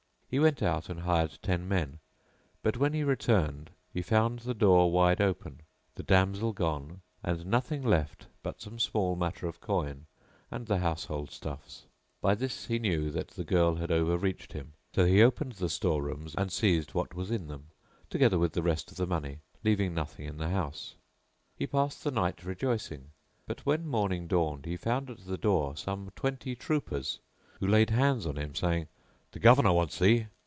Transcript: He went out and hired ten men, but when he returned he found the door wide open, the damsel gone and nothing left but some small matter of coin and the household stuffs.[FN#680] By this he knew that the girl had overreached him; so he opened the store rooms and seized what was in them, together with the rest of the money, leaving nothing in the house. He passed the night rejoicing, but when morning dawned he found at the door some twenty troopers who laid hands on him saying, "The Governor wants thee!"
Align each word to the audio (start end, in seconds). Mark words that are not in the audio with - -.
He 0.31 0.39
went 0.39 0.63
out 0.63 0.87
and 0.87 1.01
hired 1.01 1.37
ten 1.41 1.67
men, 1.67 1.99
but 2.63 2.77
when 2.77 2.93
he 2.93 3.03
returned 3.03 3.69
he 3.91 4.01
found 4.01 4.39
the 4.39 4.53
door 4.53 4.89
wide 4.89 5.19
open, 5.19 5.59
the 5.95 6.03
damsel 6.03 6.53
gone 6.53 7.01
and 7.21 7.45
nothing 7.45 7.83
left 7.83 8.27
but 8.41 8.61
some 8.61 8.79
small 8.79 9.17
matter 9.17 9.45
of 9.45 9.59
coin 9.59 10.05
and 10.49 10.67
the 10.67 10.77
household 10.77 11.31
stuffs.[FN#680] 11.31 11.89
By 12.21 12.35
this 12.35 12.67
he 12.67 12.79
knew 12.79 13.11
that 13.11 13.31
the 13.31 13.43
girl 13.43 13.75
had 13.75 13.91
overreached 13.91 14.53
him; 14.53 14.71
so 14.95 15.03
he 15.03 15.21
opened 15.21 15.51
the 15.55 15.67
store 15.67 16.01
rooms 16.01 16.33
and 16.37 16.49
seized 16.49 16.93
what 16.93 17.13
was 17.13 17.29
in 17.29 17.47
them, 17.47 17.67
together 18.09 18.39
with 18.39 18.53
the 18.53 18.63
rest 18.63 18.89
of 18.89 18.95
the 18.95 19.05
money, 19.05 19.39
leaving 19.65 19.93
nothing 19.93 20.25
in 20.27 20.37
the 20.37 20.47
house. 20.51 20.95
He 21.57 21.67
passed 21.67 22.05
the 22.05 22.09
night 22.11 22.45
rejoicing, 22.45 23.11
but 23.45 23.65
when 23.65 23.85
morning 23.85 24.27
dawned 24.27 24.65
he 24.65 24.77
found 24.77 25.09
at 25.09 25.25
the 25.25 25.37
door 25.37 25.75
some 25.75 26.09
twenty 26.15 26.55
troopers 26.55 27.19
who 27.59 27.67
laid 27.67 27.89
hands 27.89 28.25
on 28.25 28.37
him 28.37 28.55
saying, 28.55 28.87
"The 29.33 29.39
Governor 29.39 29.71
wants 29.71 29.97
thee!" 29.97 30.27